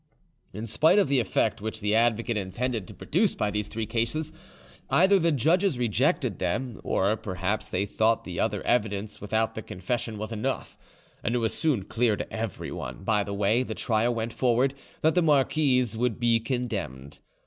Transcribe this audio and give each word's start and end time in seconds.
In 0.51 0.65
spite 0.65 0.97
of 0.97 1.09
the 1.09 1.19
effect 1.19 1.61
which 1.61 1.79
the 1.79 1.93
advocate 1.93 2.35
intended 2.35 2.87
to 2.87 2.93
produce 2.95 3.35
by 3.35 3.51
these 3.51 3.67
three 3.67 3.85
cases, 3.85 4.33
either 4.89 5.19
the 5.19 5.31
judges 5.31 5.77
rejected 5.77 6.39
them, 6.39 6.81
or 6.83 7.15
perhaps 7.15 7.69
they 7.69 7.85
thought 7.85 8.23
the 8.23 8.39
other 8.39 8.63
evidence 8.65 9.21
without 9.21 9.53
the 9.53 9.61
confession 9.61 10.17
was 10.17 10.31
enough, 10.31 10.75
and 11.23 11.35
it 11.35 11.37
was 11.37 11.53
soon 11.53 11.83
clear 11.83 12.15
to 12.17 12.33
everyone, 12.33 13.03
by 13.03 13.23
the 13.23 13.35
way 13.35 13.61
the 13.61 13.75
trial 13.75 14.15
went 14.15 14.33
forward, 14.33 14.73
that 15.01 15.13
the 15.13 15.21
marquise 15.21 15.95
would 15.95 16.19
be 16.19 16.39
condemned. 16.39 17.19